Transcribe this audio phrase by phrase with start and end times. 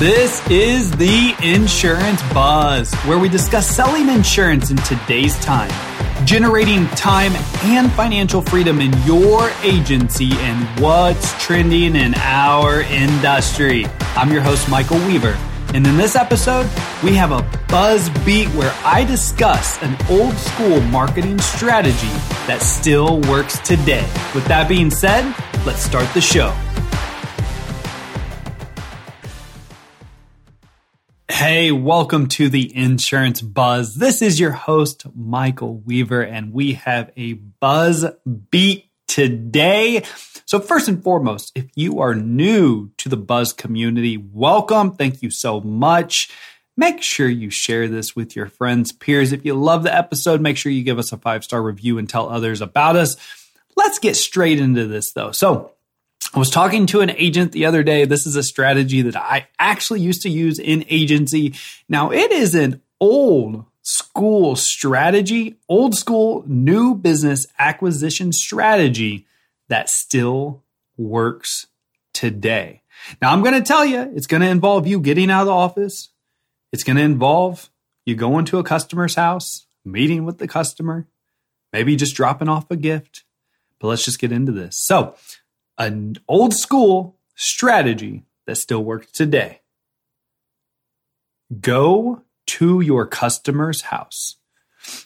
[0.00, 5.70] This is the Insurance Buzz, where we discuss selling insurance in today's time,
[6.26, 7.30] generating time
[7.62, 13.86] and financial freedom in your agency, and what's trending in our industry.
[14.16, 15.38] I'm your host, Michael Weaver.
[15.74, 16.68] And in this episode,
[17.04, 22.12] we have a buzz beat where I discuss an old school marketing strategy
[22.48, 24.10] that still works today.
[24.34, 25.24] With that being said,
[25.64, 26.52] let's start the show.
[31.34, 33.96] Hey, welcome to the Insurance Buzz.
[33.96, 38.06] This is your host, Michael Weaver, and we have a buzz
[38.52, 40.04] beat today.
[40.46, 44.92] So, first and foremost, if you are new to the Buzz community, welcome.
[44.92, 46.30] Thank you so much.
[46.76, 49.32] Make sure you share this with your friends, peers.
[49.32, 52.08] If you love the episode, make sure you give us a five star review and
[52.08, 53.16] tell others about us.
[53.74, 55.32] Let's get straight into this though.
[55.32, 55.73] So,
[56.34, 58.06] I was talking to an agent the other day.
[58.06, 61.54] This is a strategy that I actually used to use in agency.
[61.88, 69.26] Now, it is an old school strategy, old school new business acquisition strategy
[69.68, 70.64] that still
[70.96, 71.68] works
[72.12, 72.82] today.
[73.22, 75.52] Now, I'm going to tell you, it's going to involve you getting out of the
[75.52, 76.08] office.
[76.72, 77.70] It's going to involve
[78.04, 81.06] you going to a customer's house, meeting with the customer,
[81.72, 83.22] maybe just dropping off a gift.
[83.78, 84.76] But let's just get into this.
[84.76, 85.14] So,
[85.78, 89.60] an old school strategy that still works today.
[91.60, 94.36] Go to your customer's house.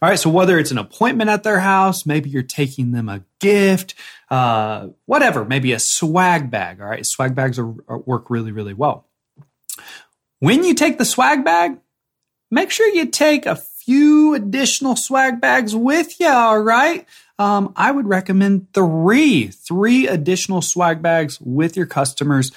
[0.00, 3.24] All right, so whether it's an appointment at their house, maybe you're taking them a
[3.40, 3.94] gift,
[4.30, 6.80] uh, whatever, maybe a swag bag.
[6.80, 9.08] All right, swag bags are, are, work really, really well.
[10.38, 11.78] When you take the swag bag,
[12.50, 16.28] make sure you take a few additional swag bags with you.
[16.28, 17.06] All right,
[17.38, 22.50] um, I would recommend three, three additional swag bags with your customers.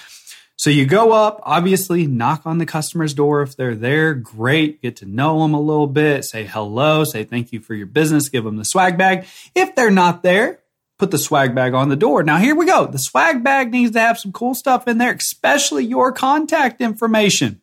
[0.56, 3.42] So you go up, obviously knock on the customer's door.
[3.42, 4.82] If they're there, great.
[4.82, 8.28] Get to know them a little bit, say hello, say thank you for your business,
[8.28, 9.26] give them the swag bag.
[9.54, 10.58] If they're not there,
[10.98, 12.24] put the swag bag on the door.
[12.24, 12.86] Now here we go.
[12.86, 17.60] The swag bag needs to have some cool stuff in there, especially your contact information.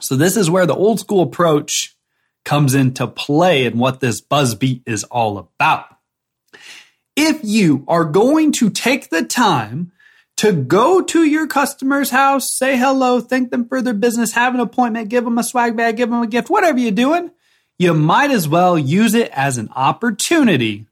[0.00, 1.93] So this is where the old school approach
[2.44, 5.94] comes into play and what this buzz beat is all about
[7.16, 9.92] if you are going to take the time
[10.36, 14.60] to go to your customer's house, say hello, thank them for their business, have an
[14.60, 17.30] appointment, give them a swag bag, give them a gift, whatever you're doing,
[17.78, 20.86] you might as well use it as an opportunity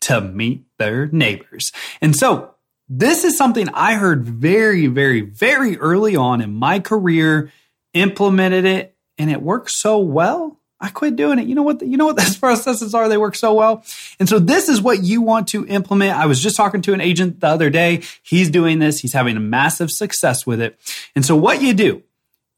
[0.00, 1.72] to meet their neighbors.
[2.02, 2.54] And so
[2.88, 7.50] this is something I heard very, very, very early on in my career,
[7.94, 11.46] implemented it, and it worked so well I quit doing it.
[11.46, 11.78] You know what?
[11.78, 13.08] The, you know what those processes are?
[13.08, 13.84] They work so well.
[14.20, 16.16] And so this is what you want to implement.
[16.16, 18.02] I was just talking to an agent the other day.
[18.22, 19.00] He's doing this.
[19.00, 20.78] He's having a massive success with it.
[21.16, 22.02] And so what you do,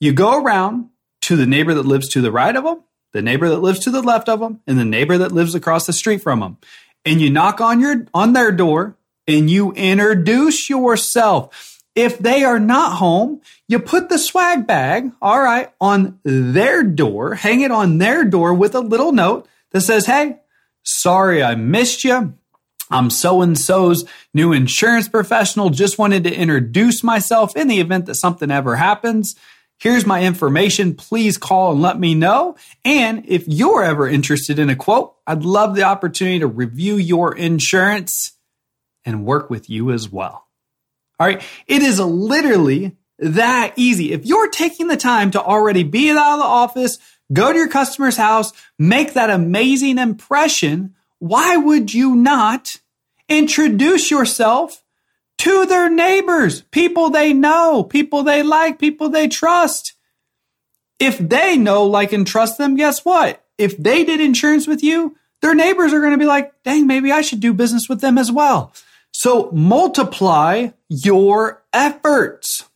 [0.01, 0.91] you go around
[1.23, 2.83] to the neighbor that lives to the right of them,
[3.13, 5.87] the neighbor that lives to the left of them, and the neighbor that lives across
[5.87, 6.59] the street from them.
[7.05, 8.97] And you knock on your, on their door
[9.29, 11.76] and you introduce yourself.
[11.97, 17.35] If they are not home, you put the swag bag, all right, on their door,
[17.35, 20.39] hang it on their door with a little note that says, Hey,
[20.83, 22.35] sorry I missed you.
[22.91, 25.71] I'm so and so's new insurance professional.
[25.71, 29.35] Just wanted to introduce myself in the event that something ever happens.
[29.79, 30.95] Here's my information.
[30.95, 32.57] Please call and let me know.
[32.85, 37.35] And if you're ever interested in a quote, I'd love the opportunity to review your
[37.35, 38.33] insurance
[39.05, 40.46] and work with you as well.
[41.19, 41.43] All right.
[41.67, 44.13] It is literally that easy.
[44.13, 46.99] If you're taking the time to already be out of the office,
[47.33, 52.77] go to your customer's house, make that amazing impression, why would you not
[53.29, 54.83] introduce yourself
[55.39, 59.95] to their neighbors, people they know, people they like, people they trust?
[60.99, 63.45] If they know, like, and trust them, guess what?
[63.59, 67.13] If they did insurance with you, their neighbors are going to be like, dang, maybe
[67.13, 68.73] I should do business with them as well.
[69.19, 72.69] So multiply your efforts.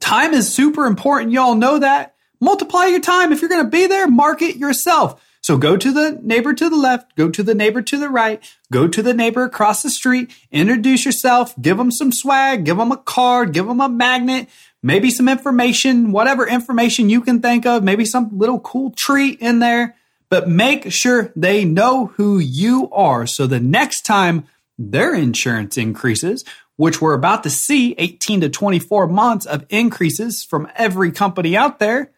[0.00, 1.32] Time is super important.
[1.32, 2.14] Y'all know that.
[2.40, 3.30] Multiply your time.
[3.30, 5.22] If you're going to be there, market yourself.
[5.42, 8.42] So go to the neighbor to the left, go to the neighbor to the right,
[8.72, 12.90] go to the neighbor across the street, introduce yourself, give them some swag, give them
[12.90, 14.48] a card, give them a magnet,
[14.82, 19.58] maybe some information, whatever information you can think of, maybe some little cool treat in
[19.58, 19.96] there,
[20.30, 23.26] but make sure they know who you are.
[23.26, 24.46] So the next time
[24.80, 26.44] their insurance increases,
[26.76, 31.78] which we're about to see 18 to 24 months of increases from every company out
[31.78, 32.10] there,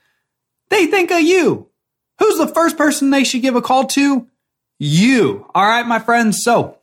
[0.70, 1.69] they think of you.
[2.20, 4.29] Who's the first person they should give a call to?
[4.79, 5.47] You.
[5.55, 6.43] All right, my friends.
[6.43, 6.79] So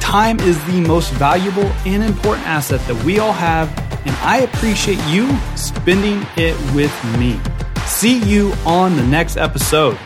[0.00, 5.02] time is the most valuable and important asset that we all have and I appreciate
[5.08, 7.40] you spending it with me.
[7.86, 9.98] See you on the next episode.